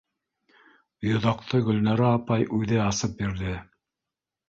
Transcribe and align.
Йоҙаҡты 1.09 1.63
Гөлнара 1.69 2.09
апай 2.17 2.51
үҙе 2.61 2.83
асып 2.89 3.19
бирҙе. 3.25 3.57